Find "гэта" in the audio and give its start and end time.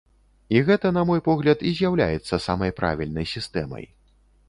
0.69-0.91